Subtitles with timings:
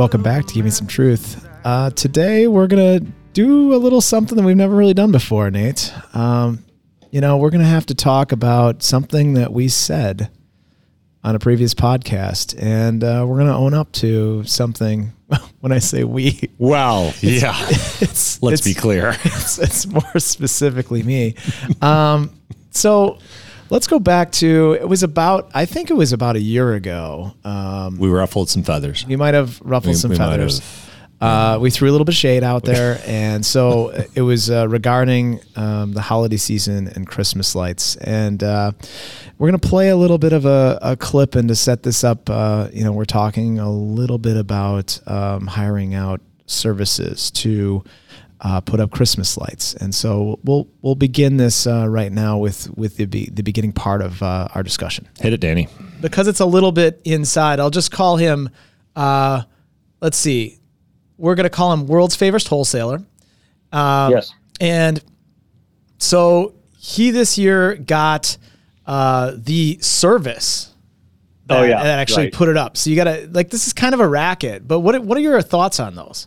[0.00, 1.46] Welcome back to Give Me Some Truth.
[1.62, 3.00] Uh, today we're gonna
[3.34, 5.92] do a little something that we've never really done before, Nate.
[6.14, 6.64] Um,
[7.10, 10.30] you know, we're gonna have to talk about something that we said
[11.22, 15.12] on a previous podcast, and uh, we're gonna own up to something.
[15.60, 17.54] When I say we, Well, yeah.
[17.68, 19.10] it's Let's it's- be clear.
[19.24, 21.34] it's, it's more specifically me.
[21.82, 22.30] Um,
[22.70, 23.18] so
[23.70, 27.32] let's go back to it was about I think it was about a year ago.
[27.44, 29.04] Um, We ruffled some feathers.
[29.08, 30.60] you might have ruffled We- some we feathers.
[31.22, 34.66] Uh, we threw a little bit of shade out there, and so it was uh,
[34.66, 37.94] regarding um, the holiday season and Christmas lights.
[37.96, 38.72] And uh,
[39.36, 42.30] we're gonna play a little bit of a, a clip, and to set this up,
[42.30, 47.84] uh, you know, we're talking a little bit about um, hiring out services to
[48.40, 49.74] uh, put up Christmas lights.
[49.74, 53.72] And so we'll we'll begin this uh, right now with with the be, the beginning
[53.72, 55.68] part of uh, our discussion Hit it, Danny.
[56.00, 58.48] because it's a little bit inside, I'll just call him.
[58.96, 59.42] Uh,
[60.00, 60.58] let's see,
[61.18, 63.02] we're gonna call him world's favorite wholesaler.
[63.72, 64.32] Um, yes.
[64.60, 65.02] And
[65.98, 68.36] so he this year got
[68.86, 70.66] uh, the service.
[71.46, 72.32] That, Oh, yeah, that actually right.
[72.32, 72.76] put it up.
[72.76, 74.66] So you gotta like this is kind of a racket.
[74.66, 76.26] But what what are your thoughts on those?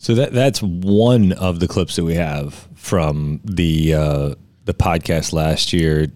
[0.00, 4.34] So that that's one of the clips that we have from the uh,
[4.64, 6.06] the podcast last year,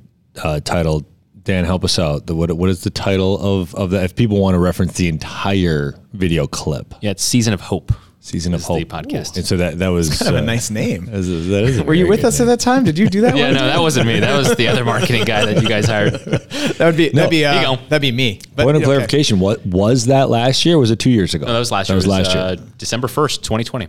[0.42, 1.04] uh, titled
[1.42, 4.05] "Dan, help us out." The, what what is the title of of that?
[4.05, 7.92] If people want to reference the entire video clip, Yeah, it's Season of Hope.
[8.25, 9.36] Season of is hope podcast.
[9.36, 11.05] And so that that was Kind of uh, a nice name.
[11.11, 12.48] that is- that is a Were you with us name.
[12.48, 12.83] at that time?
[12.84, 13.36] Did you do that?
[13.36, 13.55] Yeah, one?
[13.55, 14.20] no, that wasn't me.
[14.20, 16.12] That was the other marketing guy that you guys hired.
[16.14, 17.83] that would be that'd be you uh, go.
[17.89, 18.40] that'd be me.
[18.57, 18.86] But Point of okay.
[18.86, 20.77] clarification: What was that last year?
[20.77, 21.46] Or was it two years ago?
[21.46, 22.01] No, that was last year.
[22.01, 22.18] That year.
[22.18, 22.70] was It last uh, year.
[22.79, 23.89] December 1st, 2020.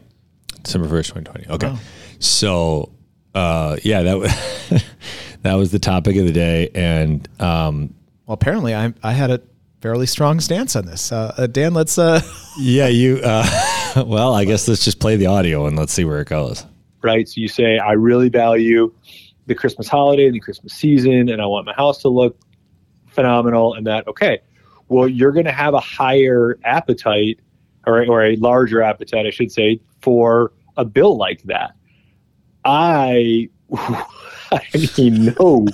[0.63, 1.47] December first, twenty twenty.
[1.47, 1.75] Okay,
[2.19, 2.91] so
[3.35, 4.31] uh, yeah, that was
[5.43, 7.93] that was the topic of the day, and um,
[8.25, 9.41] Well, apparently I I had a
[9.81, 11.11] fairly strong stance on this.
[11.11, 12.19] Uh, uh, Dan, let's uh,
[12.59, 13.21] yeah, you.
[14.05, 16.65] Well, I guess let's just play the audio and let's see where it goes.
[17.01, 17.27] Right.
[17.27, 18.93] So you say, I really value
[19.47, 22.37] the Christmas holiday and the Christmas season, and I want my house to look
[23.07, 23.73] phenomenal.
[23.73, 24.39] And that, okay,
[24.89, 27.39] well, you're going to have a higher appetite
[27.87, 31.71] or, or a larger appetite, I should say, for a bill like that.
[32.65, 34.61] I, I
[34.97, 35.65] mean, no,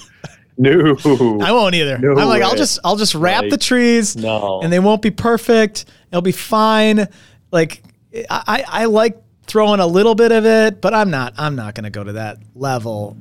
[0.57, 0.95] no,
[1.41, 1.97] I won't either.
[1.97, 4.61] No I'm like, I'll just I'll just wrap Like, the trees, no.
[4.61, 5.85] and they won't be perfect.
[6.11, 7.07] It'll be fine.
[7.51, 7.81] Like
[8.29, 9.17] I, I like
[9.47, 12.37] throwing a little bit of it, but I'm not I'm not gonna go to that
[12.55, 13.17] level.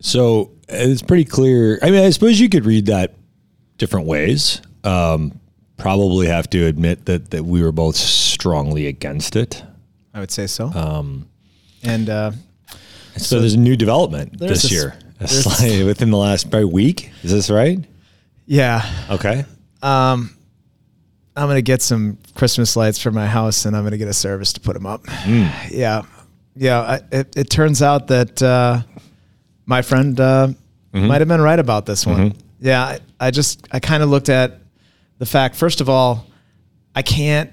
[0.00, 1.78] So it's pretty clear.
[1.82, 3.14] I mean, I suppose you could read that
[3.78, 4.60] different ways.
[4.84, 5.40] Um,
[5.76, 9.62] probably have to admit that that we were both strongly against it.
[10.12, 10.66] I would say so.
[10.72, 11.28] Um,
[11.82, 12.32] and uh,
[13.16, 14.96] So, there's a new development this this- year.
[15.20, 17.10] like within the last probably week.
[17.22, 17.78] Is this right?
[18.46, 19.44] yeah, Okay.
[21.36, 24.52] I'm gonna get some Christmas lights for my house, and I'm gonna get a service
[24.54, 25.04] to put them up.
[25.70, 26.02] Yeah,
[26.54, 26.80] yeah.
[26.80, 28.82] I, it, it turns out that uh,
[29.66, 30.48] my friend uh,
[30.92, 32.34] might have been right about this one.
[32.60, 34.60] Yeah, I, I just I kind of looked at
[35.18, 35.56] the fact.
[35.56, 36.26] First of all,
[36.94, 37.50] I can't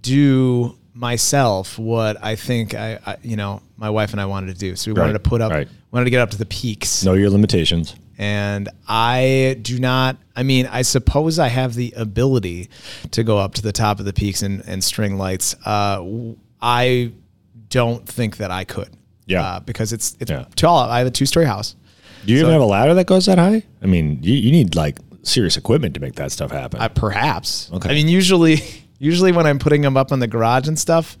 [0.00, 4.58] do myself what I think I, I you know my wife and I wanted to
[4.58, 4.76] do.
[4.76, 5.68] So we wanted to put up right.
[5.90, 7.94] wanted to get up to the peaks Know your limitations.
[8.18, 10.16] and I do not.
[10.36, 12.68] I mean, I suppose I have the ability
[13.12, 15.54] to go up to the top of the peaks and, and string lights.
[15.64, 16.04] Uh,
[16.60, 17.12] I
[17.68, 18.90] don't think that I could.
[19.26, 19.42] Yeah.
[19.44, 20.44] uh, because it's it's Yeah.
[20.56, 20.78] tall.
[20.90, 21.74] I have a two story house.
[22.26, 23.62] Do you So- even have a ladder that goes that high?
[23.82, 26.80] I mean, you, you need like serious equipment to make that stuff happen.
[26.80, 27.70] I, perhaps.
[27.72, 27.88] Okay.
[27.90, 28.60] I mean, usually,
[29.02, 31.18] usually when I'm putting them up on the garage and stuff,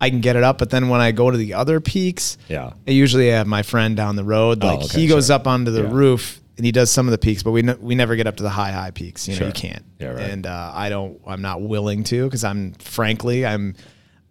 [0.00, 0.58] I can get it up.
[0.58, 2.72] But then when I go to the other peaks, Yeah.
[2.86, 4.62] I usually have my friend down the road.
[4.62, 5.36] Oh, Like okay, he goes sure.
[5.36, 5.90] up onto the Yeah.
[5.92, 8.36] roof and he does some of the peaks, but we ne- we never get up
[8.36, 9.26] to the high high peaks.
[9.26, 9.46] You know, Sure.
[9.48, 9.84] you can't.
[9.98, 10.30] Yeah, right.
[10.30, 11.20] And uh, I don't.
[11.26, 13.74] I'm not willing to because I'm frankly I'm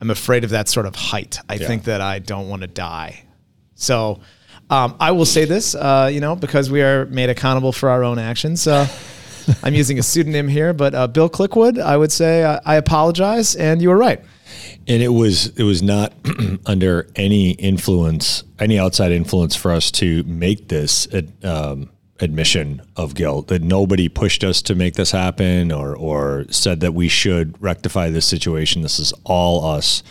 [0.01, 1.39] I'm afraid of that sort of height.
[1.49, 1.67] I Yeah.
[1.67, 3.23] think that I don't want to die.
[3.75, 4.19] So.
[4.69, 8.01] Um, I will say this, uh, you know, because we are made accountable for our
[8.03, 8.65] own actions.
[8.65, 8.87] Uh,
[9.63, 13.55] I'm using a pseudonym here, but uh, Bill Clickwood, I would say uh, I apologize,
[13.55, 14.21] and you were right.
[14.87, 16.13] and it was it was not
[16.65, 23.15] under any influence, any outside influence for us to make this ad- um, admission of
[23.15, 23.47] guilt.
[23.47, 28.09] That nobody pushed us to make this happen, or or said that we should rectify
[28.09, 28.81] this situation.
[28.81, 30.03] This is all us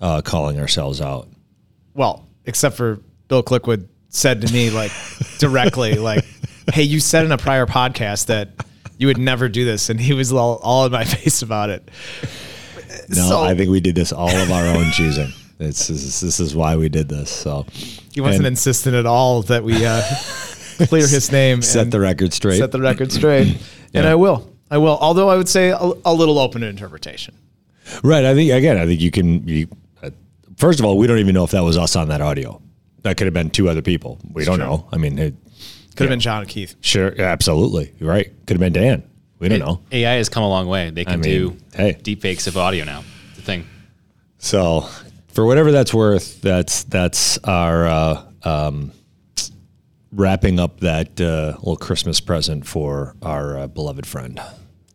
[0.00, 1.28] uh, calling ourselves out.
[1.94, 4.92] Well, except for Bill Clickwood said to me like
[5.38, 6.24] directly, like,
[6.72, 8.50] "Hey, you said in a prior podcast that
[8.98, 11.88] you would never do this," and he was all, all in my face about it.
[13.08, 15.32] No, So- I think we did this all of our own choosing.
[15.58, 17.30] This is this is why we did this.
[17.30, 17.66] So
[18.12, 20.02] He wasn't And insistent at all that we uh,
[20.88, 22.58] clear his name, set the record straight.
[22.58, 23.58] set the record straight,
[23.94, 24.50] and I will.
[24.70, 24.98] I will.
[25.00, 27.34] Although I would say a, a little open to interpretation.
[28.02, 28.24] Right.
[28.24, 28.76] I think again.
[28.76, 29.46] I think you can.
[29.46, 29.68] You,
[30.02, 30.10] uh,
[30.56, 32.60] first of all, we don't even know if that was us on that audio.
[33.02, 34.18] That could have been two other people.
[34.32, 34.66] We don't true.
[34.66, 34.88] know.
[34.92, 35.34] I mean, it,
[35.96, 36.74] Could have been John and Keith.
[36.80, 38.26] sure, absolutely, You're right.
[38.46, 39.02] Could have been Dan.
[39.38, 39.80] We don't know.
[39.90, 40.90] AI has come a long way.
[40.90, 41.98] They can mean, do hey.
[42.02, 43.02] deep fakes of audio now.
[43.30, 43.66] It's a thing.
[44.38, 44.88] So,
[45.28, 48.92] for whatever that's worth, that's that's our uh, um,
[50.12, 54.40] wrapping up that uh, little Christmas present for our uh, beloved friend.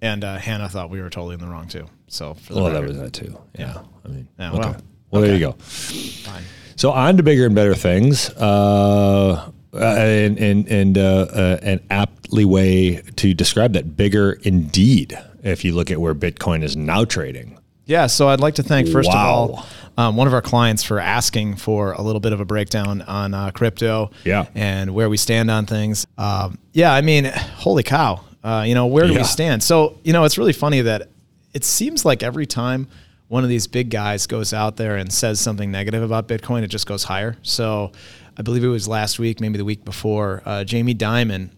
[0.01, 1.87] And uh, Hannah thought we were totally in the wrong too.
[2.07, 3.37] So for the Well, that record, was that too.
[3.57, 3.79] Yeah.
[4.05, 4.59] I mean, Yeah, okay.
[4.59, 4.77] well,
[5.11, 5.51] well, there you go.
[5.53, 6.43] fine.
[6.75, 11.01] So on to bigger and better things, uh, uh, and and and uh,
[11.33, 15.17] uh, an aptly way to describe that bigger indeed.
[15.43, 18.89] If you look at where Bitcoin is now trading, Yeah, so I'd like to thank
[18.89, 19.15] first Wow.
[19.15, 19.65] of all
[19.99, 23.33] um, one of our clients for asking for a little bit of a breakdown on
[23.33, 24.45] uh, crypto, Yeah.
[24.53, 26.05] and where we stand on things.
[26.17, 29.19] Um, yeah, I mean, holy cow, uh, you know, where do Yeah.
[29.19, 29.63] we stand?
[29.63, 31.09] So you know, it's really funny that
[31.53, 32.87] it seems like every time
[33.29, 36.67] one of these big guys goes out there and says something negative about Bitcoin, it
[36.67, 37.37] just goes higher.
[37.41, 37.91] So
[38.37, 41.49] I believe it was last week, maybe the week before, uh, Jamie Dimon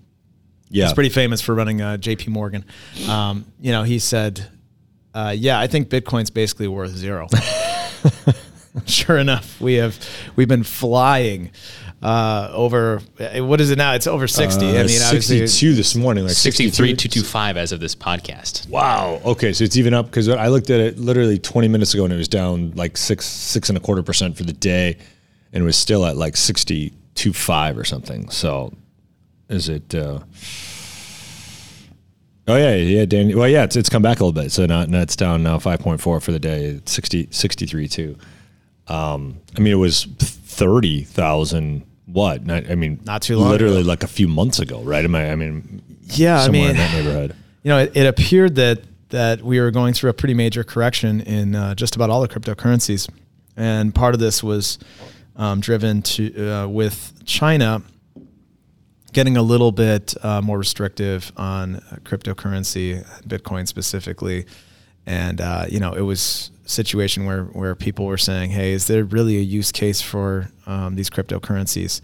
[0.71, 2.29] yeah, He's pretty famous for running uh, J.P.
[2.29, 2.63] Morgan.
[3.09, 4.45] Um, you know, he said,
[5.15, 7.27] uh, "Yeah, I think Bitcoin's basically worth zero.
[8.85, 9.97] sure enough, we have
[10.35, 11.49] we've been flying
[12.01, 13.01] uh, over.
[13.19, 13.93] uh, What is it now?
[13.93, 14.67] It's over sixty.
[14.67, 17.09] I Uh, mean, sixty-two this morning, like 63 62.
[17.21, 18.69] 225 as of this podcast.
[18.69, 19.21] Wow.
[19.25, 22.13] Okay, so it's even up because I looked at it literally 20 minutes ago and
[22.13, 24.97] it was down like six six and a quarter percent for the day,
[25.53, 28.29] and was still at like 62.5 or something.
[28.29, 28.73] So,
[29.49, 29.93] is it?
[29.95, 30.19] Uh,
[32.47, 33.35] oh yeah, yeah, Dan.
[33.37, 34.51] Well, yeah, it's it's come back a little bit.
[34.51, 36.65] So now, now it's down now 5.4 for the day.
[36.65, 38.15] It's 60 63 too.
[38.87, 41.85] Um, I mean, it was 30,000.
[42.07, 42.45] What?
[42.45, 43.87] Not, I mean, Not too long Literally ago.
[43.87, 45.05] like a few months ago, right?
[45.05, 45.31] Am I?
[45.31, 46.41] I mean, yeah.
[46.41, 47.35] I mean, in that neighborhood.
[47.63, 51.21] you know, it, it appeared that that we were going through a pretty major correction
[51.21, 53.07] in uh, just about all the cryptocurrencies,
[53.55, 54.79] and part of this was
[55.39, 57.81] um, driven to uh, with China
[59.13, 64.45] getting a little bit uh, more restrictive on cryptocurrency, Bitcoin specifically,
[65.07, 68.85] and uh, you know, it was a situation where where people were saying, "Hey, is
[68.87, 72.01] there really a use case for um, these cryptocurrencies?"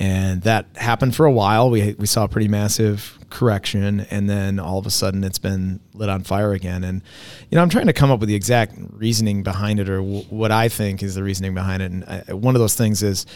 [0.00, 1.68] And that happened for a while.
[1.68, 5.78] We we saw a pretty massive correction, and then all of a sudden it's been
[5.92, 6.84] lit on fire again.
[6.84, 7.02] And
[7.50, 10.24] you know, I'm trying to come up with the exact reasoning behind it, or w-
[10.30, 11.92] what I think is the reasoning behind it.
[11.92, 13.26] And I, one of those things is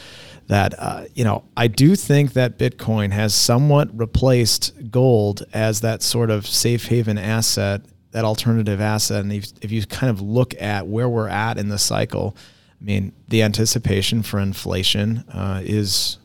[0.46, 6.02] that uh, you know I do think that Bitcoin has somewhat replaced gold as that
[6.02, 7.82] sort of safe haven asset,
[8.12, 9.20] that alternative asset.
[9.20, 12.34] And if, if you kind of look at where we're at in the cycle,
[12.80, 16.16] I mean, the anticipation for inflation uh, is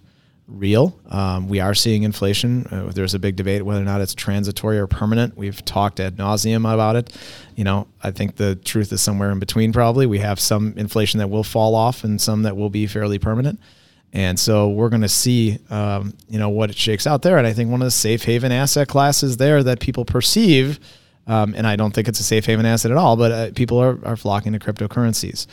[0.49, 0.99] real.
[1.09, 2.65] Um, we are seeing inflation.
[2.67, 5.37] Uh, there's a big debate whether or not it's transitory or permanent.
[5.37, 7.15] We've talked ad nauseum about it.
[7.55, 9.71] You know, I think the truth is somewhere in between.
[9.71, 13.19] Probably we have some inflation that will fall off and some that will be fairly
[13.19, 13.59] permanent.
[14.11, 17.37] And so we're going to see, um, you know, what it shakes out there.
[17.37, 20.79] And I think one of the safe haven asset classes there that people perceive,
[21.27, 23.77] um, and I don't think it's a safe haven asset at all, but uh, people
[23.77, 25.45] are, are flocking to cryptocurrencies.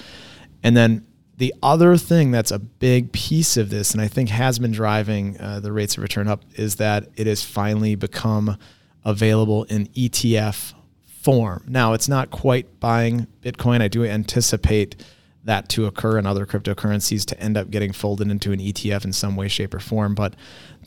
[0.62, 1.07] And then
[1.38, 5.38] the other thing that's a big piece of this, and I think has been driving
[5.38, 8.57] uh, the rates of return up, is that it has finally become
[9.05, 10.73] available in ETF
[11.05, 11.64] form.
[11.69, 13.83] Now, it's not quite buying Bitcoin.
[13.83, 14.97] I do anticipate
[15.45, 19.12] that to occur in other cryptocurrencies to end up getting folded into an ETF in
[19.12, 20.14] some way, shape, or form.
[20.14, 20.35] But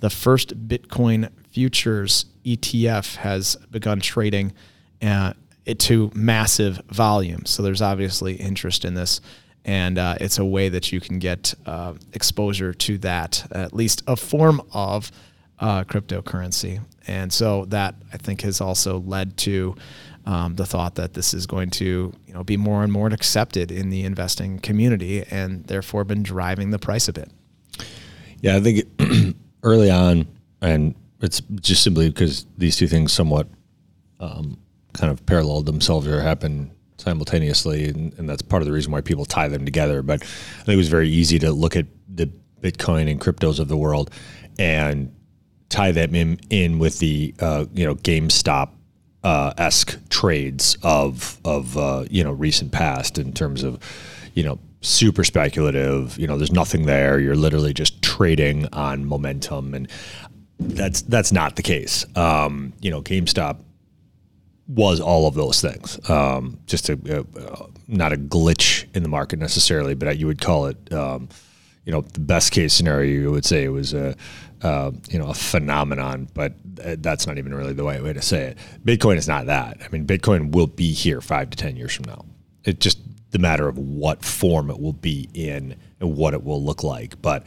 [0.02, 4.54] the first Bitcoin futures ETF has begun trading
[5.02, 5.34] uh,
[5.78, 7.46] to massive volume.
[7.46, 9.22] So there's obviously interest in this.
[9.66, 14.04] And uh, it's a way that you can get uh, exposure to that, at least
[14.08, 15.12] a form of
[15.60, 16.80] uh, cryptocurrency.
[17.08, 19.76] And so that I think has also led to
[20.26, 23.72] um, the thought that this is going to you know be more and more accepted
[23.72, 27.32] in the investing community, and therefore been driving the price a bit.
[28.42, 30.28] Yeah, I think early on,
[30.62, 33.48] and it's just simply because these two things somewhat
[34.20, 34.58] um,
[34.94, 39.02] kind of paralleled themselves or happened simultaneously, and, and that's part of the reason why
[39.02, 40.02] people tie them together.
[40.02, 42.30] But I think it was very easy to look at the
[42.62, 44.12] Bitcoin and cryptos of the world
[44.58, 45.14] and
[45.70, 48.72] tie them in, in with the uh, you know GameStop
[49.24, 53.80] uh, esque trades of of uh, you know recent past in terms of
[54.34, 56.18] you know super speculative.
[56.18, 57.20] You know, there's nothing there.
[57.20, 59.90] You're literally just trading on momentum, and
[60.60, 62.06] that's that's not the case.
[62.16, 63.58] Um, you know, GameStop
[64.70, 66.00] was all of those things.
[66.10, 67.26] Um, just a,
[67.88, 71.28] not a glitch in the market necessarily, but you would call it, um,
[71.86, 74.16] you know, the best case scenario, you would say it was a,
[74.62, 76.54] uh, you know, a phenomenon, but
[77.02, 78.58] that's not even really the right way to say it.
[78.86, 79.78] Bitcoin is not that.
[79.84, 82.26] I mean, Bitcoin will be here five to 10 years from now.
[82.64, 83.00] It's just
[83.32, 87.20] the matter of what form it will be in and what it will look like.
[87.22, 87.46] But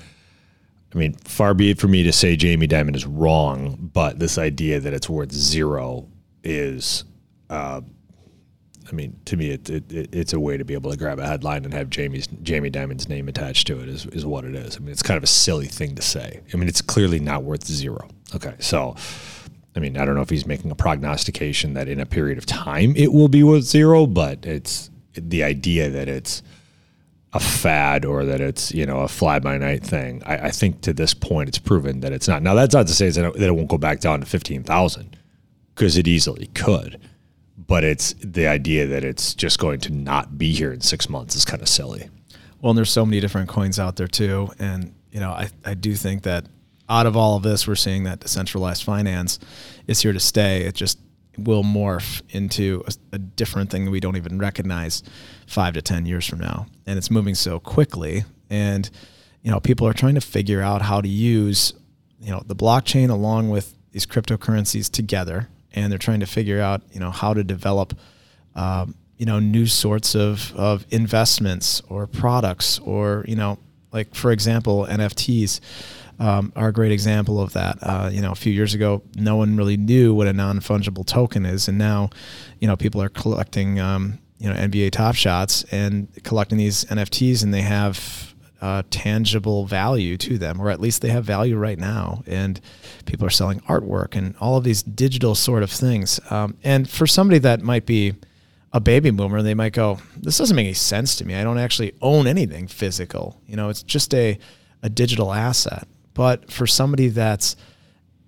[0.95, 4.39] I mean, far be it for me to say Jamie Dimon is wrong, but this
[4.39, 6.09] idea that it's worth zero
[6.45, 7.05] is,
[7.53, 7.81] uh,
[8.91, 11.27] I mean, to me, it, it, it's a way to be able to grab a
[11.27, 13.89] headline and have Jamie's Jamie Dimon's name attached to it.
[13.89, 14.77] Is is what it is.
[14.77, 16.41] I mean, it's kind of a silly thing to say.
[16.53, 18.09] I mean, it's clearly not worth zero.
[18.35, 18.97] Okay, so.
[19.75, 22.45] I mean, I don't know if he's making a prognostication that in a period of
[22.45, 26.43] time it will be worth zero, but it's the idea that it's
[27.33, 30.23] a fad or that it's you know a fly by night thing.
[30.27, 32.43] I, I, think to this point it's proven that it's not.
[32.43, 35.17] Now that's not to say that it won't go back down to fifteen thousand
[35.75, 37.01] because it easily could,
[37.73, 41.35] but it's the idea that it's just going to not be here in six months
[41.35, 42.11] is kind of silly.
[42.61, 45.73] Well, and there's so many different coins out there too, and you know I I
[45.73, 46.45] do think that
[46.91, 49.39] out of all of this, we're seeing that decentralized finance
[49.87, 50.65] is here to stay.
[50.67, 50.99] It just
[51.39, 55.03] will morph into a, a, different thing that we don't even recognize
[55.47, 56.67] five to 10 years from now.
[56.87, 58.25] And it's moving so quickly.
[58.51, 58.91] And,
[59.41, 61.73] you know, people are trying to figure out how to use,
[62.21, 65.49] you know, the blockchain along with these cryptocurrencies together.
[65.75, 67.97] And they're trying to figure out, you know, how to develop,
[68.55, 73.59] um, you know, new sorts of, of investments or products or, you know,
[73.93, 75.61] like, for example, NFTs
[76.19, 77.79] um, are a great example of that.
[77.83, 81.07] Uh, you know, a few years ago, no one really knew what a non fungible
[81.07, 82.11] token is, and now,
[82.61, 87.43] you know, people are collecting, um, you know, NBA Top Shots and collecting these NFTs,
[87.43, 88.32] and they have
[88.63, 92.23] uh, tangible value to them, or at least they have value right now.
[92.27, 92.61] And
[93.05, 96.21] people are selling artwork and all of these digital sort of things.
[96.31, 98.15] Um, and for somebody that might be
[98.73, 101.35] a baby boomer, they might go, "This doesn't make any sense to me.
[101.35, 103.41] I don't actually own anything physical.
[103.47, 104.39] You know, it's just a
[104.83, 107.57] a digital asset." But for somebody that's,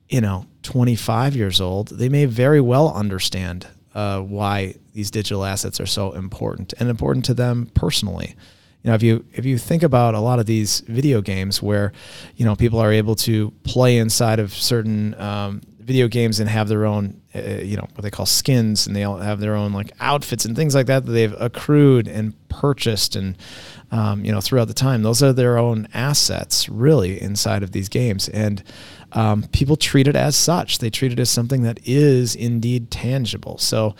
[0.08, 5.80] you know, 25 years old, they may very well understand uh, why these digital assets
[5.80, 8.34] are so important and important to them personally.
[8.84, 11.92] You know, if you if you think about a lot of these video games where,
[12.36, 16.68] you know, people are able to play inside of certain um, video games and have
[16.68, 19.72] their own, uh, you know, what they call skins, and they all have their own
[19.72, 23.38] like outfits and things like that that they've accrued and purchased and
[23.90, 25.02] um, you know, throughout the time.
[25.02, 28.62] Those are their own assets, really, inside of these games, and
[29.12, 30.78] um, people treat it as such.
[30.78, 33.56] They treat it as something that is indeed tangible.
[33.56, 33.94] So,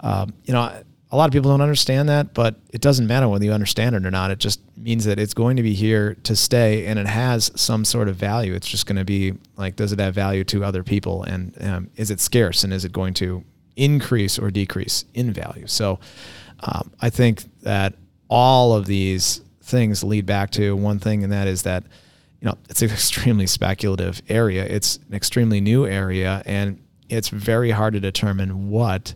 [0.00, 3.44] um, you know, a lot of people don't understand that, but it doesn't matter whether
[3.44, 4.30] you understand it or not.
[4.30, 7.84] It just means that it's going to be here to stay, and it has some
[7.84, 8.54] sort of value.
[8.54, 11.90] It's just going to be like, does it have value to other people, and um,
[11.96, 13.42] is it scarce, and is it going to
[13.76, 15.66] increase or decrease in value?
[15.66, 15.98] So,
[16.60, 17.94] um, I think that
[18.28, 21.82] all of these things lead back to one thing, and that is that
[22.40, 24.64] you know it's an extremely speculative area.
[24.64, 29.14] It's an extremely new area, and it's very hard to determine what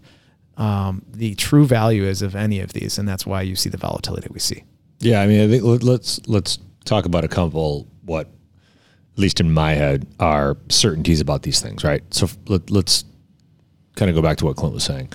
[0.56, 3.76] um, the true value is of any of these, and that's why you see the
[3.76, 4.64] volatility we see.
[5.00, 9.52] Yeah, I mean, I think let's let's talk about a couple what, at least in
[9.52, 12.02] my head, are certainties about these things, right?
[12.12, 13.04] So let, let's
[13.96, 15.12] kind of go back to what Clint was saying.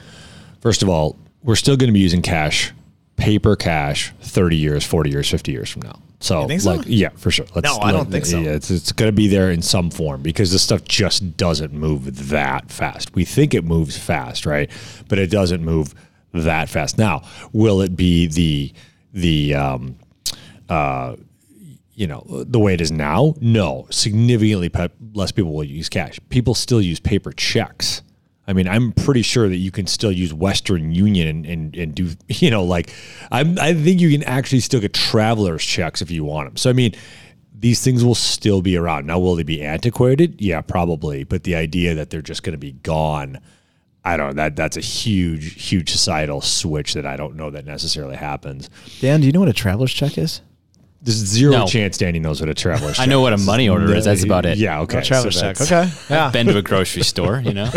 [0.61, 2.73] First of all, we're still going to be using cash
[3.15, 6.01] paper cash 30 years, 40 years, 50 years from now.
[6.21, 6.75] So, so?
[6.75, 7.45] like, yeah, for sure.
[7.55, 8.39] Let's, no, I don't think so.
[8.39, 11.73] Yeah, it's, it's going to be there in some form because this stuff just doesn't
[11.73, 13.15] move that fast.
[13.15, 14.69] We think it moves fast, right?
[15.07, 15.95] But it doesn't move
[16.33, 16.97] that fast.
[16.97, 17.23] Now,
[17.53, 18.73] will it be the
[19.13, 19.97] the um,
[20.67, 21.15] uh,
[21.95, 23.33] you know the way it is now?
[23.39, 26.19] No, significantly pe- less people will use cash.
[26.29, 28.01] People still use paper checks
[28.49, 31.93] I mean, I'm pretty sure that you can still use Western Union and, and, and
[31.93, 32.91] do, you know, like,
[33.31, 36.57] I'm, I think you can actually still get traveler's checks if you want them.
[36.57, 36.95] So, I mean,
[37.53, 39.05] these things will still be around.
[39.05, 40.41] Now, will they be antiquated?
[40.41, 41.23] Yeah, probably.
[41.25, 43.39] But the idea that they're just going to be gone,
[44.03, 44.33] I don't know.
[44.33, 48.69] That that's a huge, huge societal switch that I don't know that necessarily happens.
[48.99, 50.41] Dan, do you know what a traveler's check is?
[51.01, 51.67] There's zero no.
[51.67, 53.07] chance Danny knows what a traveler's check is.
[53.07, 54.05] I know what a money order is.
[54.05, 54.57] That's about it.
[54.57, 54.99] Yeah, okay.
[54.99, 55.61] A traveler's so check.
[55.61, 55.91] Okay.
[56.09, 56.31] Yeah.
[56.31, 57.69] Been to a grocery store, you know?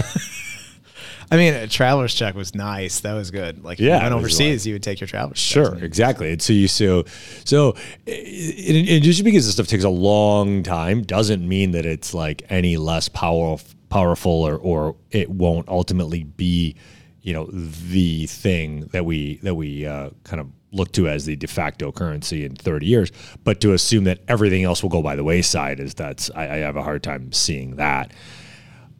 [1.33, 3.01] I mean, a traveler's check was nice.
[3.01, 3.65] That was good.
[3.65, 5.65] Like, yeah, went overseas, like, you would take your traveler's check.
[5.65, 6.31] Sure, exactly.
[6.31, 7.05] And so you so
[7.47, 7.75] so,
[8.05, 12.43] it, it, just because this stuff takes a long time doesn't mean that it's like
[12.51, 16.77] any less powerful, powerful, or or it won't ultimately be,
[17.23, 21.35] you know, the thing that we that we uh, kind of look to as the
[21.35, 23.11] de facto currency in 30 years.
[23.43, 26.57] But to assume that everything else will go by the wayside is that's I, I
[26.59, 28.12] have a hard time seeing that.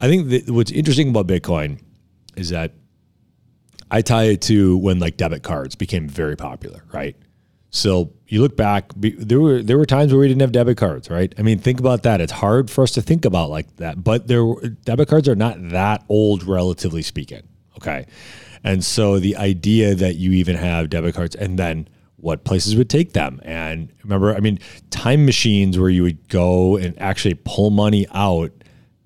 [0.01, 1.79] I think that what's interesting about Bitcoin
[2.37, 2.75] is that
[3.91, 7.17] I tie it to when like debit cards became very popular, right?
[7.71, 11.09] So you look back, there were there were times where we didn't have debit cards,
[11.09, 11.35] right?
[11.39, 12.21] I mean, think about that.
[12.21, 14.45] It's hard for us to think about like that, but there
[14.85, 17.43] debit cards are not that old, relatively speaking.
[17.77, 18.07] Okay,
[18.63, 22.91] and so the idea that you even have debit cards, and then what places would
[22.91, 24.59] take them, and remember, I mean,
[24.91, 28.53] ATM machines where you would go and actually pull money out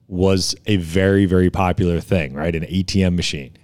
[0.08, 2.54] was a very very popular thing, right?
[2.54, 3.56] An ATM machine.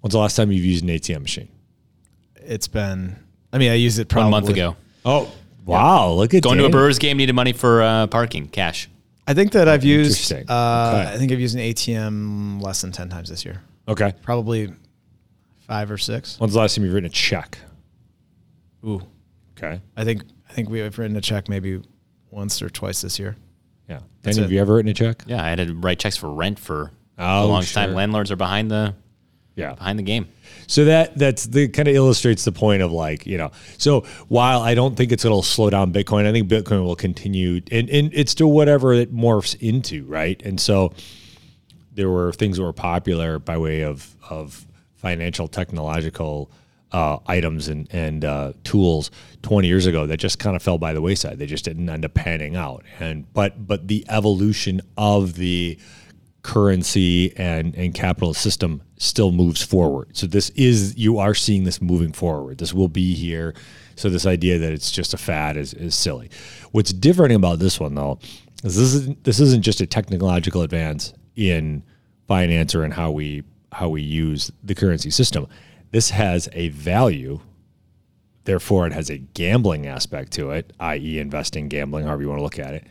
[0.00, 1.48] When's the last time you've used an ATM machine?
[2.36, 3.16] It's been.
[3.52, 4.76] I mean, I used it probably One month ago.
[5.04, 5.30] Oh,
[5.64, 6.10] wow!
[6.12, 6.72] Look at Going to a Danny.
[6.72, 8.88] Brewers game, needed money for uh, parking, cash.
[9.26, 10.30] I think that I've used.
[10.32, 11.14] Uh, Okay.
[11.14, 13.62] I think I've used an ATM less than ten times this year.
[13.88, 14.12] Okay.
[14.22, 14.72] Probably
[15.60, 16.38] five or six.
[16.38, 17.58] When's the last time you've written a check?
[18.84, 19.00] Ooh,
[19.56, 19.80] Okay.
[19.96, 21.80] I think I think we've written a check maybe
[22.30, 23.36] once or twice this year.
[23.88, 24.00] Yeah.
[24.22, 25.22] Danny, have you ever written a check?
[25.26, 27.82] Yeah, I had to write checks for rent for Oh, a long sure.
[27.82, 27.94] time.
[27.94, 28.94] Landlords are behind the
[29.56, 29.74] Yeah.
[29.74, 30.26] behind the game.
[30.66, 33.50] So that that's the kind of illustrates the point of like you know.
[33.78, 36.96] So while I don't think it's going to slow down Bitcoin, I think Bitcoin will
[36.96, 40.40] continue, and, and it's still whatever it morphs into, right?
[40.44, 40.92] And so
[41.94, 46.50] there were things that were popular by way of of financial technological
[46.94, 49.10] uh, items and and uh, tools
[49.42, 51.40] 20 years ago that just kind of fell by the wayside.
[51.40, 52.84] They just didn't end up panning out.
[53.00, 55.76] And but but the evolution of the
[56.42, 60.16] currency and and capital system still moves forward.
[60.16, 62.58] So this is you are seeing this moving forward.
[62.58, 63.54] This will be here.
[63.96, 66.30] So this idea that it's just a fad is, is silly.
[66.70, 68.20] What's different about this one though
[68.62, 71.82] is this isn't this isn't just a technological advance in
[72.28, 75.48] finance or in how we how we use the currency system.
[75.94, 77.38] This has a value
[78.46, 82.42] therefore it has a gambling aspect to it, i.e., investing, gambling, however you want to
[82.42, 82.84] look at it.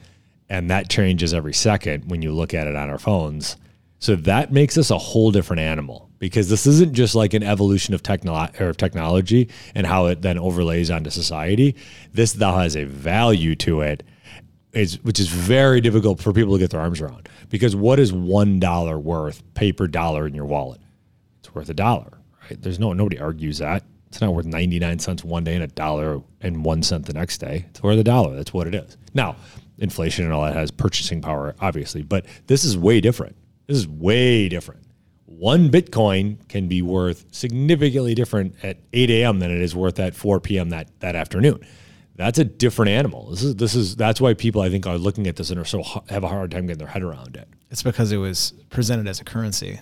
[0.50, 3.58] And that changes every second when you look at it on our phones.
[4.00, 7.94] So that makes us a whole different animal because this isn't just like an evolution
[7.94, 11.76] of, technolo- or of technology and how it then overlays onto society.
[12.14, 14.04] This now has a value to it,
[14.72, 17.28] is, which is very difficult for people to get their arms around.
[17.50, 20.80] Because what is one dollar worth, paper dollar in your wallet?
[21.42, 22.20] It's worth a dollar?
[22.62, 23.84] There's no nobody argues that.
[24.08, 27.40] It's not worth 99 cents one day and a dollar and one cent the next
[27.40, 27.66] day.
[27.70, 28.36] It's worth a dollar.
[28.36, 28.96] That's what it is.
[29.16, 29.36] Now,
[29.80, 33.36] inflation and all that has purchasing power, obviously, but this is way different.
[33.66, 34.82] This is way different.
[35.26, 39.40] One Bitcoin can be worth significantly different at 8 a.m.
[39.40, 40.70] than it is worth at 4 p.m.
[40.70, 41.66] that, that afternoon.
[42.16, 43.32] That's a different animal.
[43.32, 45.66] This is this is that's why people I think are looking at this and are
[45.66, 47.48] so have a hard time getting their head around it.
[47.72, 49.80] It's because it was presented as a currency,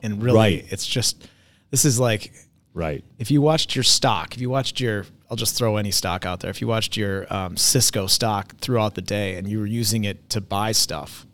[0.00, 0.66] and really, Right.
[0.70, 1.26] it's just
[1.70, 2.32] this is like
[2.74, 3.04] Right.
[3.18, 6.40] if you watched your stock, if you watched your, I'll just throw any stock out
[6.40, 6.50] there.
[6.50, 10.30] If you watched your um, Cisco stock throughout the day and you were using it
[10.30, 11.26] to buy stuff,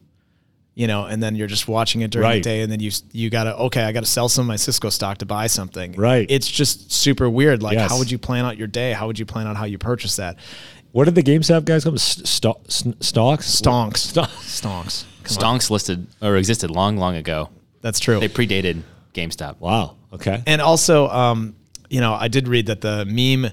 [0.74, 2.34] you know, and then you're just watching it during Right.
[2.42, 4.88] the day, and then you you gotta okay, I gotta sell some of my Cisco
[4.90, 5.92] stock to buy something.
[5.92, 6.26] Right.
[6.28, 7.62] It's just super weird.
[7.62, 7.90] Like, Yes.
[7.90, 8.92] how would you plan out your day?
[8.92, 10.36] How would you plan out how you purchase that?
[10.92, 11.98] What did the GameStop guys call them?
[11.98, 12.26] St-
[12.72, 13.60] st- stocks?
[13.60, 14.12] Stonks.
[14.12, 14.60] Stonks.
[14.62, 15.04] Stonks.
[15.24, 15.58] Come on.
[15.58, 17.50] Stonks listed or existed long, long ago.
[17.80, 18.18] That's true.
[18.20, 19.56] They predated GameStop.
[19.60, 19.96] Wow.
[20.14, 20.42] Okay.
[20.46, 21.56] And also, um,
[21.90, 23.52] you know, I did read that the meme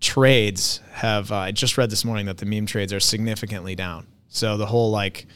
[0.00, 1.30] trades have.
[1.32, 4.06] Uh, I just read this morning that the meme trades are significantly down.
[4.28, 5.26] So the whole like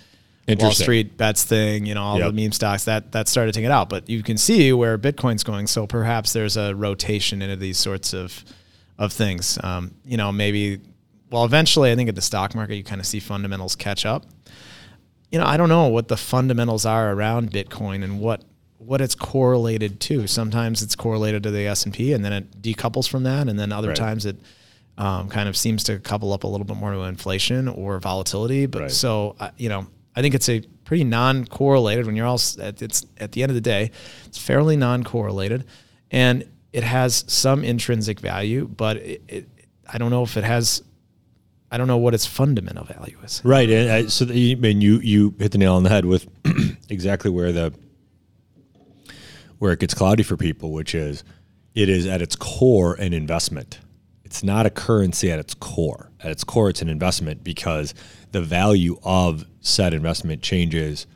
[0.48, 2.34] Wall Street bets thing, you know, all Yep.
[2.34, 3.88] the meme stocks that that started to get out.
[3.88, 5.66] But you can see where Bitcoin's going.
[5.66, 8.44] So perhaps there's a rotation into these sorts of
[8.98, 9.58] of things.
[9.62, 10.80] Um, you know, maybe.
[11.30, 14.24] Well, eventually, I think at the stock market, you kind of see fundamentals catch up.
[15.32, 18.44] You know, I don't know what the fundamentals are around Bitcoin and what
[18.86, 20.26] what it's correlated to.
[20.26, 23.58] Sometimes it's correlated to the S and P, and then it decouples from that, and
[23.58, 23.96] then other Right.
[23.96, 24.36] times it
[24.96, 28.66] um, kind of seems to couple up a little bit more to inflation or volatility.
[28.66, 28.90] But Right.
[28.92, 32.06] so uh, you know, I think it's a pretty non-correlated.
[32.06, 33.90] When you're all at, it's at the end of the day,
[34.26, 35.64] it's fairly non-correlated,
[36.10, 39.48] and it has some intrinsic value, but it, it,
[39.92, 40.82] I don't know if it has.
[41.70, 43.40] I don't know what its fundamental value is.
[43.44, 46.04] Right, and uh, so the, you- and you you hit the nail on the head
[46.04, 46.28] with
[46.88, 47.72] exactly where the
[49.64, 51.24] where it gets cloudy for people, which is
[51.74, 53.80] it is at its core an investment.
[54.22, 56.10] It's not a currency at its core.
[56.20, 57.94] At its core, it's an investment because
[58.32, 61.06] the value of said investment changes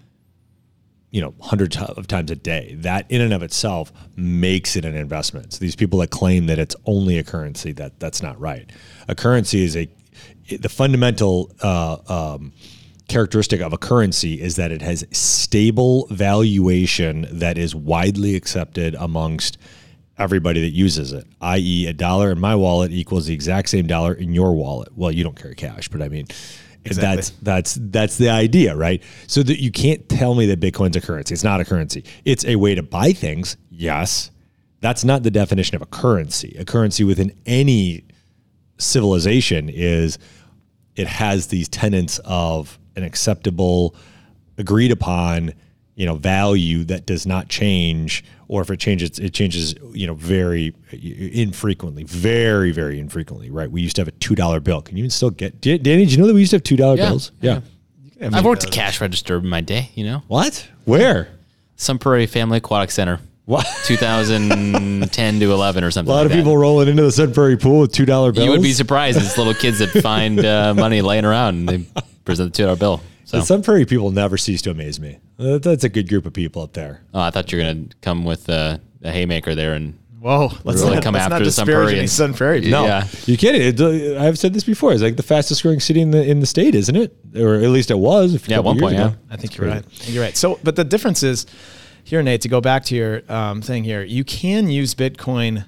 [1.11, 4.95] you know hundreds of times a day that in and of itself makes it an
[4.95, 8.71] investment so these people that claim that it's only a currency that that's not right
[9.09, 9.89] a currency is a
[10.59, 12.53] the fundamental uh, um,
[13.09, 19.59] characteristic of a currency is that it has stable valuation that is widely accepted amongst
[20.19, 24.13] everybody that uses it i.e a dollar in my wallet equals the exact same dollar
[24.13, 26.27] in your wallet well you don't carry cash but i mean
[26.85, 27.17] Exactly.
[27.17, 29.03] that's that's that's the idea, right?
[29.27, 31.35] So that you can't tell me that Bitcoin's a currency.
[31.35, 32.05] It's not a currency.
[32.25, 33.57] It's a way to buy things.
[33.71, 34.31] Yes.
[34.81, 36.57] That's not the definition of a currency.
[36.59, 38.05] A currency within any
[38.79, 40.19] civilization is
[40.95, 43.95] it has these tenets of an acceptable,
[44.59, 45.55] agreed upon,
[45.95, 50.15] you know, value that does not change, or if it changes, it changes, you know,
[50.15, 53.51] very infrequently, very, very infrequently.
[53.51, 53.71] Right?
[53.71, 54.83] We used to have a two dollar bill.
[54.83, 55.61] Can you even still get?
[55.61, 57.33] Danny, did you know that we used to have two dollar Yeah, bills?
[57.41, 57.61] yeah.
[58.21, 60.23] I mean, I've worked a cash register in my day, you know?
[60.27, 60.67] What?
[60.87, 61.29] Where?
[61.77, 63.21] Sun Prairie Family Aquatic Center.
[63.45, 63.65] What?
[63.85, 66.11] 2010 to 11 or something.
[66.11, 66.43] A lot of like that.
[66.43, 68.45] people rolling into the Sun Prairie pool with two dollar bills.
[68.45, 69.19] You would be surprised.
[69.19, 72.77] It's little kids that find uh, money laying around and they present the two dollar
[72.77, 73.01] bill.
[73.25, 75.19] So The Sun Prairie people never cease to amaze me.
[75.39, 77.03] That's a good group of people up there.
[77.15, 80.81] oh, I thought you were gonna come with uh, a haymaker there and Whoa, let's
[80.81, 82.61] Really not, come let's after not the Sun Prairie and- Sun Prairie.
[82.63, 82.85] No.
[82.87, 83.07] Yeah.
[83.27, 83.63] you kidding?
[83.63, 84.93] It, I've said this before.
[84.93, 87.15] It's like the fastest growing city in the in the state, isn't it?
[87.37, 88.35] Or at least it was.
[88.35, 89.05] A Yeah, at one point, ago.
[89.11, 89.15] yeah.
[89.31, 89.85] I think you're right.
[89.85, 90.37] I You're right.
[90.37, 91.47] So, but the difference is
[92.03, 92.41] here, Nate.
[92.41, 95.65] To go back to your um, thing here, you can use Bitcoin.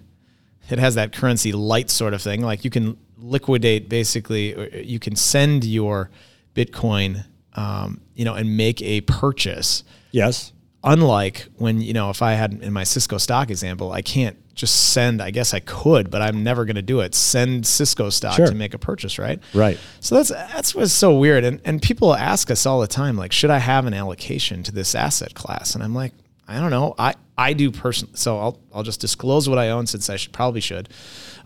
[0.69, 2.41] It has that currency light sort of thing.
[2.43, 6.11] Like you can liquidate basically, or you can send your
[6.55, 9.85] Bitcoin, um, you know, and make a purchase.
[10.13, 10.53] Yes.
[10.83, 14.93] Unlike when you know, if I had in my Cisco stock example, I can't just
[14.93, 15.21] send.
[15.21, 17.15] I guess I could, but I'm never going to do it.
[17.15, 18.47] Send Cisco stock Sure.
[18.47, 19.39] to make a purchase, right?
[19.53, 19.79] Right.
[20.01, 21.45] So that's that's what's so weird.
[21.45, 24.73] And and people ask us all the time, like, should I have an allocation to
[24.73, 25.75] this asset class?
[25.75, 26.13] And I'm like,
[26.51, 26.95] I don't know.
[26.99, 28.15] I I do personally.
[28.17, 30.89] So I'll I'll just disclose what I own since I should probably should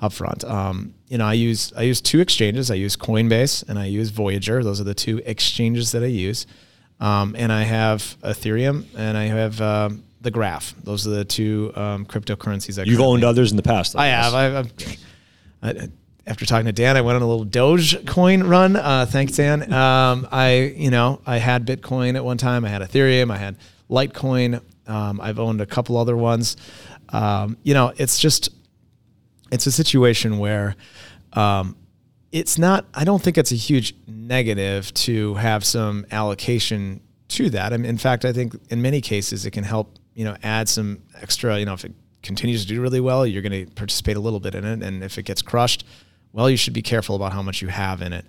[0.00, 0.44] up front.
[0.44, 2.70] Um, you know, I use I use two exchanges.
[2.70, 4.64] I use Coinbase and I use Voyager.
[4.64, 6.46] Those are the two exchanges that I use.
[7.00, 10.74] Um, and I have Ethereum and I have um, the Graph.
[10.82, 12.80] Those are the two um, cryptocurrencies.
[12.80, 13.94] I You've owned others in the past.
[13.94, 14.34] I have.
[14.34, 14.72] I, I've,
[15.62, 15.88] I,
[16.26, 18.76] after talking to Dan, I went on a little Dogecoin run.
[18.76, 19.70] Uh, thanks, Dan.
[19.70, 22.64] Um, I, you know, I had Bitcoin at one time.
[22.64, 23.30] I had Ethereum.
[23.30, 23.56] I had
[23.90, 24.62] Litecoin.
[24.86, 26.56] Um, I've owned a couple other ones.
[27.10, 28.50] Um, you know, it's just,
[29.50, 30.76] it's a situation where,
[31.32, 31.76] um,
[32.34, 32.86] it's not.
[32.92, 37.72] I don't think it's a huge negative to have some allocation to that.
[37.72, 39.98] I mean, in fact, I think in many cases it can help.
[40.14, 41.60] You know, add some extra.
[41.60, 41.92] You know, if it
[42.24, 45.04] continues to do really well, you're going to participate a little bit in it, and
[45.04, 45.86] if it gets crushed,
[46.32, 48.24] well, you should be careful about how much you have in it.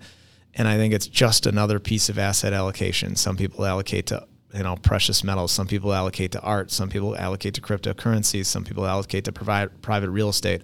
[0.54, 3.16] And I think it's just another piece of asset allocation.
[3.16, 5.52] Some people allocate to you know precious metals.
[5.52, 6.70] Some people allocate to art.
[6.70, 8.46] Some people allocate to cryptocurrencies.
[8.46, 10.62] Some people allocate to provide private real estate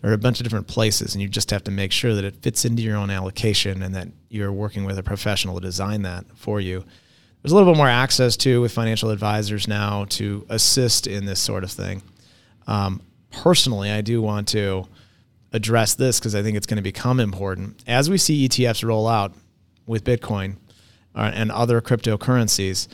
[0.00, 2.24] there are a bunch of different places and you just have to make sure that
[2.24, 6.02] it fits into your own allocation and that you're working with a professional to design
[6.02, 6.84] that for you
[7.42, 11.40] there's a little bit more access to with financial advisors now to assist in this
[11.40, 12.02] sort of thing
[12.66, 14.86] um, personally i do want to
[15.52, 19.06] address this because i think it's going to become important as we see etfs roll
[19.06, 19.34] out
[19.86, 20.56] with bitcoin
[21.14, 22.88] uh, and other cryptocurrencies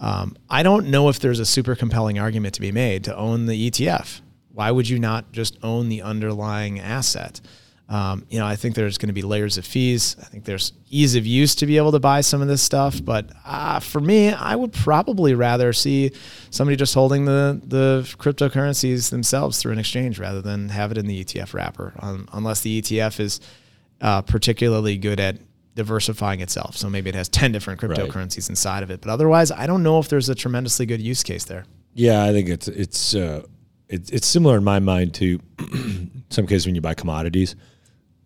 [0.00, 3.46] um, i don't know if there's a super compelling argument to be made to own
[3.46, 4.20] the etf
[4.52, 7.40] why would you not just own the underlying asset?
[7.88, 10.16] Um, you know, I think there's going to be layers of fees.
[10.20, 13.04] I think there's ease of use to be able to buy some of this stuff.
[13.04, 16.12] But uh, for me, I would probably rather see
[16.50, 21.06] somebody just holding the the cryptocurrencies themselves through an exchange rather than have it in
[21.06, 23.40] the ETF wrapper, um, unless the ETF is
[24.00, 25.38] uh, particularly good at
[25.74, 26.76] diversifying itself.
[26.76, 29.00] So maybe it has 10 different cryptocurrencies inside of it.
[29.00, 31.64] But otherwise, I don't know if there's a tremendously good use case there.
[31.94, 33.42] Yeah, I think it's it's uh,
[33.88, 35.40] it's it's similar in my mind to
[36.30, 37.56] some cases when you buy commodities.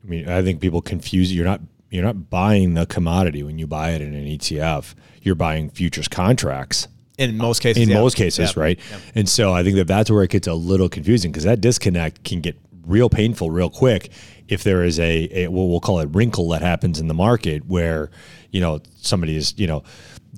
[0.03, 3.67] I mean, I think people confuse you're not you're not buying the commodity when you
[3.67, 4.95] buy it in an ETF.
[5.23, 8.01] You're buying futures contracts In most cases, in yeah.
[8.01, 8.63] most cases, Yeah.
[8.63, 8.81] right?
[9.15, 12.25] And so I think that that's where it gets a little confusing because that disconnect
[12.25, 14.11] can get real painful real quick
[14.49, 17.65] if there is a, a what we'll call a wrinkle that happens in the market
[17.67, 18.11] where
[18.51, 19.83] you know somebody is you know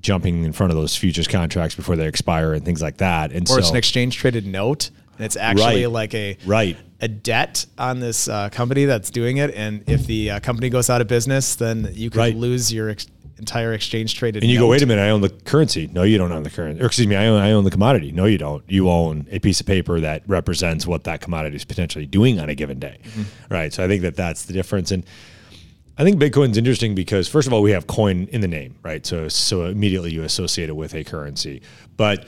[0.00, 3.32] jumping in front of those futures contracts before they expire and things like that.
[3.32, 5.90] And or so it's an exchange traded note and it's actually Right.
[5.92, 6.76] like a Right.
[7.00, 10.90] a debt on this uh, company that's doing it and if the uh, company goes
[10.90, 12.36] out of business then you could Right.
[12.36, 13.06] lose your ex-
[13.38, 15.88] entire exchange traded And you go, wait a minute, I own the currency.
[15.92, 16.82] No, you don't own the currency.
[16.82, 18.12] Or excuse me, I own I own the commodity.
[18.12, 18.64] No, you don't.
[18.68, 22.48] You own a piece of paper that represents what that commodity is potentially doing on
[22.48, 22.98] a given day.
[23.50, 23.72] Right.
[23.72, 24.90] So I think that that's the difference.
[24.90, 25.04] And
[25.98, 29.04] I think Bitcoin's interesting because first of all, we have coin in the name, right?
[29.04, 31.62] So so immediately you associate it with a currency.
[31.96, 32.26] But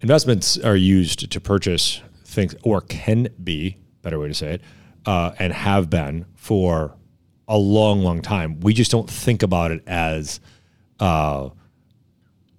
[0.00, 4.62] investments are used to purchase things or can be, better way to say it,
[5.06, 6.94] uh, and have been for
[7.48, 8.60] a long, long time.
[8.60, 10.40] We just don't think about it as
[11.00, 11.50] uh,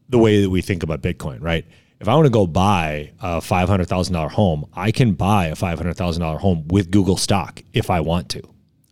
[0.10, 1.66] the way that we think about Bitcoin, right?
[2.00, 5.48] If I want to go buy a five hundred thousand dollar home, I can buy
[5.48, 8.44] a five hundred thousand dollar home with Google stock if I want to.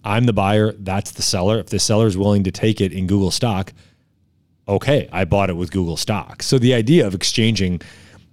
[0.03, 1.60] I'm the buyer, that's the seller.
[1.60, 3.73] If the seller is willing to take it in Google stock,
[4.67, 6.43] okay, I bought it with Google stock.
[6.43, 7.81] So the idea of exchanging,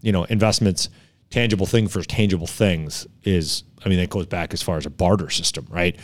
[0.02, 0.90] you know, investments,
[1.30, 4.90] tangible thing for tangible things is, I mean, that goes back as far as a
[4.90, 5.98] barter system, right?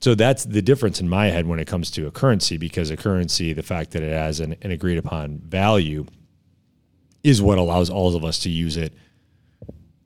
[0.00, 2.96] So that's the difference in my head when it comes to a currency because a
[2.96, 6.06] currency, the fact that it has an, an agreed upon value,
[7.24, 8.92] is what allows all of us to use it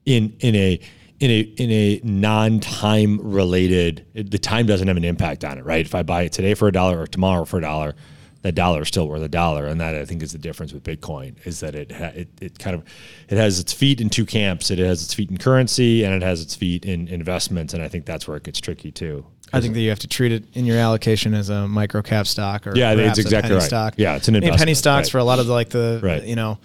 [0.05, 0.79] in in a
[1.19, 5.85] in a in a non-time related the time doesn't have an impact on it right?
[5.85, 7.95] If i buy it today for a dollar or tomorrow for a dollar
[8.41, 9.67] that dollar is still worth a dollar.
[9.67, 12.59] And that i think is the difference with bitcoin is that it ha- it, it
[12.59, 12.83] kind of
[13.29, 14.71] it has its feet in two camps.
[14.71, 17.75] It has its feet in currency and it has its feet in investments.
[17.75, 20.07] And i think that's where it gets tricky too I think that you have to
[20.07, 23.49] treat it in your allocation as a micro cap stock or Yeah, it's a exactly
[23.49, 23.63] penny right.
[23.63, 23.93] stock.
[23.97, 25.11] Yeah, it's an I mean, penny stocks right.
[25.11, 26.23] for a lot of the like the Right.
[26.23, 26.57] you know,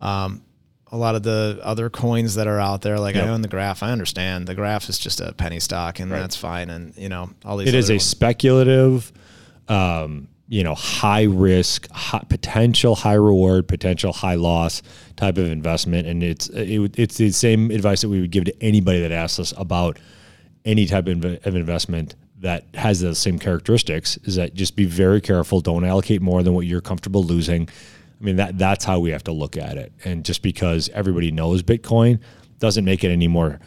[0.00, 0.42] um,
[0.90, 2.98] a lot of the other coins that are out there.
[2.98, 3.82] Like I own the graph.
[3.82, 6.68] I understand the graph is just a penny stock, and that's fine.
[6.68, 8.04] And you know, all these it is a ones.
[8.04, 9.10] speculative
[9.68, 14.82] um, you know high risk high, potential high reward potential high loss
[15.16, 18.54] type of investment and it's it, it's the same advice that we would give to
[18.62, 19.98] anybody that asks us about
[20.64, 25.60] any type of investment that has the same characteristics is that just be very careful
[25.60, 27.68] don't allocate more than what you're comfortable losing
[28.20, 31.30] i mean that that's how we have to look at it and just because everybody
[31.30, 32.18] knows bitcoin
[32.58, 33.58] doesn't make it any more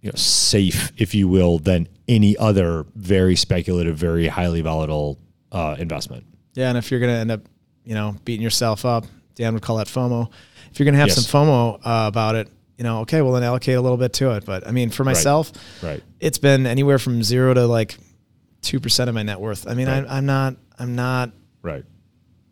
[0.00, 5.18] you know, safe, if you will, than any other very speculative, very highly volatile
[5.50, 6.26] uh, investment.
[6.52, 7.40] Yeah, and if you're gonna end up,
[7.86, 10.30] you know, beating yourself up, Dan would call that FOMO.
[10.70, 11.26] If you're gonna have Yes.
[11.26, 14.32] some FOMO uh, about it, you know, okay, well then allocate a little bit to
[14.36, 14.44] it.
[14.44, 16.02] But I mean, for myself, Right.
[16.20, 17.96] it's been anywhere from zero to like
[18.62, 19.66] two percent of my net worth.
[19.68, 20.04] I mean, Right.
[20.08, 21.30] I, I'm not, I'm not
[21.62, 21.84] Right.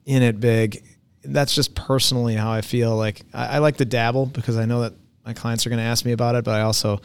[0.07, 0.85] in it big.
[1.25, 2.97] That's just personally how I feel.
[2.97, 5.85] Like I, I like to dabble because I know that my clients are going to
[5.85, 7.01] ask me about it, but I also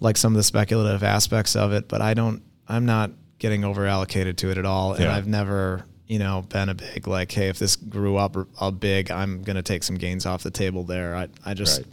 [0.00, 1.88] like some of the speculative aspects of it.
[1.88, 2.42] But I don't.
[2.68, 6.68] I'm not getting over allocated to it at all, and I've never, you know, been
[6.68, 9.96] a big like, hey, if this grew up a big, I'm going to take some
[9.96, 11.14] gains off the table there.
[11.16, 11.86] I, I just, Right.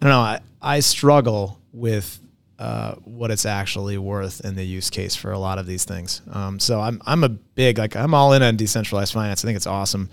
[0.00, 0.20] I don't know.
[0.20, 2.20] I, I struggle with
[2.58, 6.20] uh, what it's actually worth in the use case for a lot of these things.
[6.30, 9.44] Um, so I'm I'm a big like I'm all in on decentralized finance.
[9.44, 10.10] I think it's awesome.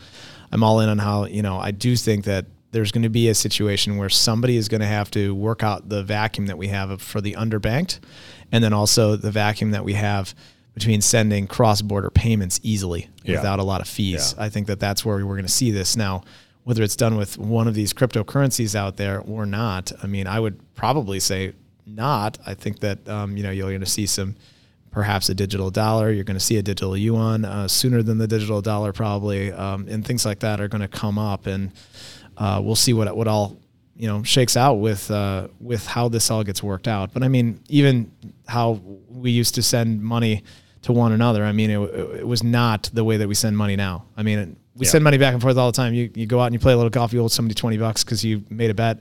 [0.51, 3.29] I'm all in on how you know I do think that there's going to be
[3.29, 6.67] a situation where somebody is going to have to work out the vacuum that we
[6.67, 7.99] have for the underbanked,
[8.51, 10.33] and then also the vacuum that we have
[10.73, 13.37] between sending cross-border payments easily Yeah.
[13.37, 14.35] without a lot of fees.
[14.37, 14.43] Yeah.
[14.43, 16.23] I think that that's where we're going to see this now.
[16.67, 20.37] Whether it's done with one of these cryptocurrencies out there or not, I mean, I
[20.37, 21.53] would probably say
[21.85, 22.37] not.
[22.45, 24.35] I think that um, you know you're going to see some,
[24.91, 26.11] perhaps a digital dollar.
[26.11, 29.87] You're going to see a digital yuan uh, sooner than the digital dollar, probably, um,
[29.87, 31.71] and things like that are going to come up, and
[32.35, 33.57] uh, we'll see what what all
[33.95, 37.13] you know shakes out with uh, with how this all gets worked out.
[37.13, 38.11] But I mean, even
[38.45, 40.43] how we used to send money
[40.81, 41.43] to one another.
[41.43, 41.79] I mean, it,
[42.19, 44.05] it was not the way that we send money now.
[44.15, 44.91] I mean, we Yeah.
[44.91, 45.93] send money back and forth all the time.
[45.93, 47.13] You you go out and you play a little golf.
[47.13, 48.99] You owe somebody twenty bucks because you made a bet,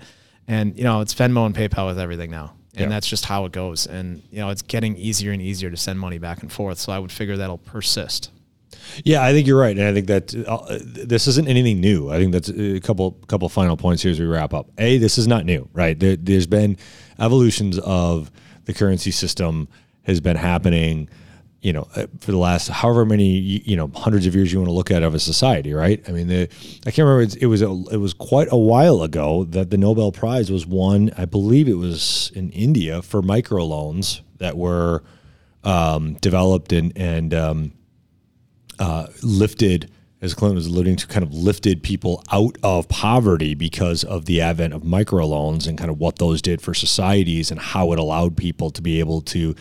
[0.48, 2.52] and you know it's Venmo and PayPal with everything now.
[2.74, 2.88] And Yeah.
[2.88, 3.86] that's just how it goes.
[3.86, 6.78] And you know, it's getting easier and easier to send money back and forth.
[6.78, 8.30] So I would figure that'll persist.
[9.04, 12.10] Yeah, I think you're right, and I think that uh, this isn't anything new.
[12.10, 14.70] I think that's a couple couple final points here as we wrap up.
[14.78, 15.98] A, this is not new, right?
[15.98, 16.76] There, there's been
[17.18, 18.30] evolutions of
[18.66, 19.68] the currency system
[20.02, 21.08] has been happening,
[21.62, 24.68] you know, uh, for the last however many you know hundreds of years you want
[24.68, 26.02] to look at of a society, right?
[26.08, 26.42] I mean, the,
[26.86, 27.36] I can't remember.
[27.40, 31.10] It was a, it was quite a while ago that the Nobel Prize was won.
[31.16, 35.02] I believe it was in India for microloans that were
[35.64, 37.72] um, developed and and um,
[38.78, 39.90] uh, lifted,
[40.20, 44.40] as Clinton was alluding to, kind of lifted people out of poverty because of the
[44.40, 48.36] advent of microloans and kind of what those did for societies and how it allowed
[48.36, 49.54] people to be able to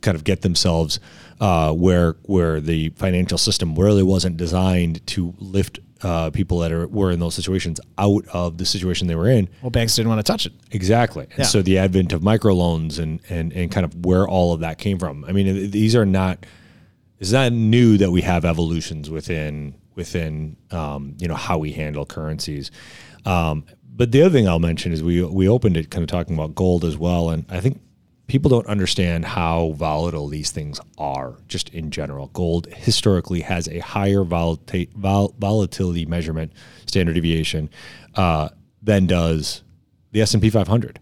[0.00, 1.00] kind of get themselves
[1.40, 6.86] uh, where where the financial system really wasn't designed to lift uh, people that are
[6.88, 9.48] were in those situations out of the situation they were in.
[9.62, 10.52] Well, banks didn't want to touch it.
[10.70, 11.24] Exactly.
[11.30, 11.44] And Yeah.
[11.44, 14.98] so the advent of microloans and, and, and kind of where all of that came
[14.98, 15.24] from.
[15.24, 16.44] I mean, these are not,
[17.20, 22.04] it's not new that we have evolutions within, within, um, you know, how we handle
[22.04, 22.70] currencies.
[23.24, 23.64] Um,
[23.96, 26.54] but the other thing I'll mention is we, we opened it kind of talking about
[26.54, 27.30] gold as well.
[27.30, 27.80] And I think
[28.26, 32.28] people don't understand how volatile these things are just in general.
[32.28, 34.58] Gold historically has a higher vol-
[35.38, 36.52] volatility measurement
[36.86, 37.68] standard deviation
[38.14, 38.48] uh,
[38.82, 39.62] than does
[40.12, 41.00] the S&P 500.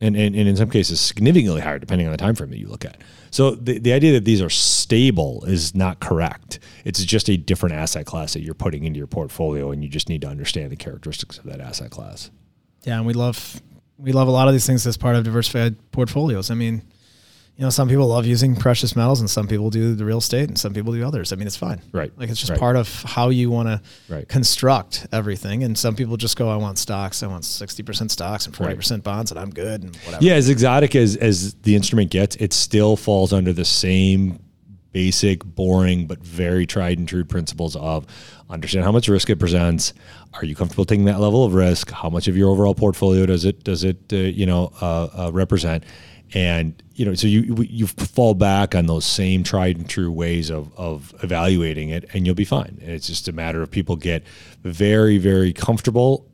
[0.00, 2.68] And, and, and in some cases significantly higher depending on the time frame that you
[2.68, 2.98] look at.
[3.30, 6.58] So the, the idea that these are stable is not correct.
[6.84, 10.08] It's just a different asset class that you're putting into your portfolio and you just
[10.08, 12.30] need to understand the characteristics of that asset class.
[12.84, 13.62] Yeah, and we love
[13.98, 16.50] we love a lot of these things as part of diversified portfolios.
[16.50, 16.82] I mean,
[17.56, 20.48] you know, some people love using precious metals and some people do the real estate
[20.48, 21.32] and some people do others.
[21.32, 21.80] I mean, it's fine.
[21.92, 22.10] Right.
[22.16, 22.58] Like it's just Right.
[22.58, 23.68] part of how you want
[24.08, 25.62] to construct everything.
[25.62, 27.22] And some people just go, I want stocks.
[27.22, 30.24] I want 60% stocks and 40% bonds and I'm good and whatever.
[30.24, 34.40] Yeah, as exotic as as the instrument gets, it still falls under the same
[34.90, 38.04] basic, boring, but very tried and true principles of
[38.50, 39.92] understand how much risk it presents.
[40.34, 41.90] Are you comfortable taking that level of risk?
[41.90, 45.30] How much of your overall portfolio does it does it uh, you know uh, uh,
[45.32, 45.84] represent?
[46.32, 50.50] And you know, so you you fall back on those same tried and true ways
[50.50, 52.78] of of evaluating it, and you'll be fine.
[52.80, 54.24] It's just a matter of people get
[54.62, 56.26] very very comfortable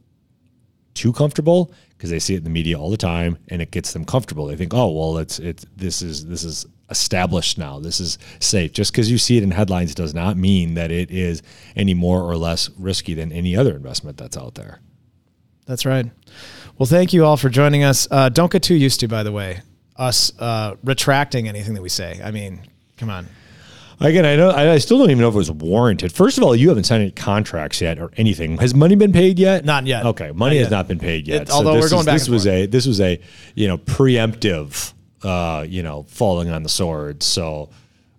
[0.95, 3.93] too comfortable because they see it in the media all the time and it gets
[3.93, 4.47] them comfortable.
[4.47, 7.79] They think, oh well, it's it's this is this is established now.
[7.79, 8.73] This is safe.
[8.73, 11.43] Just because you see it in headlines does not mean that it is
[11.77, 14.81] any more or less risky than any other investment that's out there.
[15.67, 16.07] That's right.
[16.79, 18.09] Well, thank you all for joining us.
[18.11, 19.61] Uh, don't get too used to, by the way,
[19.97, 22.21] us uh, retracting anything that we say.
[22.25, 22.61] I mean,
[22.97, 23.27] come on.
[24.03, 26.11] Again, I know I I still don't even know if it was warranted.
[26.11, 28.57] First of all, you haven't signed any contracts yet or anything.
[28.57, 29.67] Has money been paid yet?
[29.67, 30.07] Not yet.
[30.07, 30.71] Okay, money Not has yet.
[30.71, 31.43] not been paid yet.
[31.43, 32.55] It- although this we're going is- back This and was forth.
[32.57, 33.21] a this was a
[33.55, 37.23] you know preemptive uh, you know falling on the sword.
[37.23, 37.71] So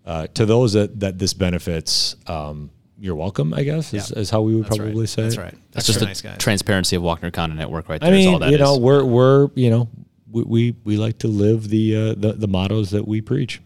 [0.06, 3.54] uh, to those that that this benefits, um, you're welcome.
[3.54, 4.20] I guess is, Yeah.
[4.20, 5.10] is how we would That's probably right.
[5.10, 5.22] say.
[5.24, 5.40] That's it.
[5.42, 5.52] right.
[5.72, 8.12] That's That's just the nice transparency of Walkner Condon Network right there.
[8.12, 8.80] I is mean, all that you know, is.
[8.80, 9.90] we're we're you know
[10.32, 13.62] we we, we like to live the, uh, the the mottos that we preach.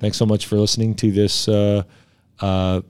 [0.00, 1.84] Thanks so much for listening to this uh,
[2.40, 2.82] uh,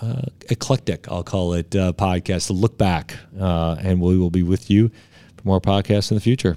[0.00, 2.46] uh, eclectic, I'll call it, uh, podcast.
[2.48, 4.88] To look back, uh, and we will be with you
[5.36, 6.56] for more podcasts in the future.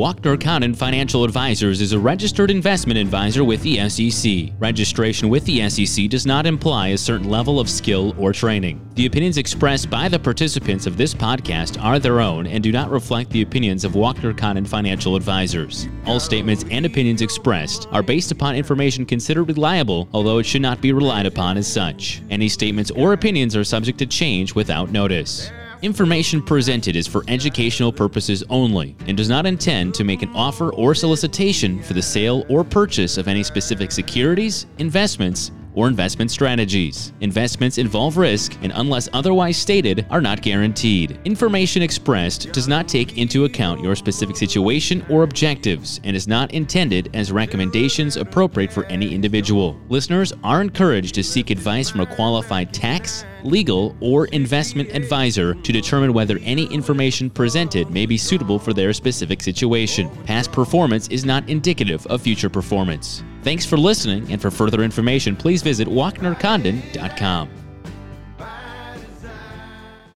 [0.00, 4.50] Walkner Condon Financial Advisors is a registered investment advisor with the SEC.
[4.58, 8.80] Registration with the SEC does not imply a certain level of skill or training.
[8.94, 12.90] The opinions expressed by the participants of this podcast are their own and do not
[12.90, 15.86] reflect the opinions of Walkner Condon Financial Advisors.
[16.06, 20.80] All statements and opinions expressed are based upon information considered reliable, although it should not
[20.80, 22.22] be relied upon as such.
[22.30, 25.50] Any statements or opinions are subject to change without notice.
[25.82, 30.74] Information presented is for educational purposes only and does not intend to make an offer
[30.74, 37.12] or solicitation for the sale or purchase of any specific securities, investments, or investment strategies.
[37.20, 41.18] Investments involve risk and, unless otherwise stated, are not guaranteed.
[41.24, 46.52] Information expressed does not take into account your specific situation or objectives and is not
[46.52, 49.78] intended as recommendations appropriate for any individual.
[49.88, 55.72] Listeners are encouraged to seek advice from a qualified tax, legal, or investment advisor to
[55.72, 60.10] determine whether any information presented may be suitable for their specific situation.
[60.24, 63.22] Past performance is not indicative of future performance.
[63.42, 67.59] Thanks for listening, and for further information, please visit walknercondon.com.